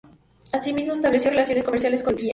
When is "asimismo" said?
0.51-0.93